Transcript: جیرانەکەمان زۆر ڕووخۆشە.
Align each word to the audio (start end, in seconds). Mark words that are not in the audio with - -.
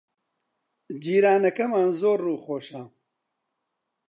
جیرانەکەمان 1.03 1.89
زۆر 1.99 2.17
ڕووخۆشە. 2.25 2.83